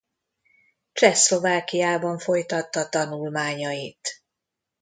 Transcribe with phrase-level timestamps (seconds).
[0.91, 4.23] Csehszlovákiában folytatta tanulmányait.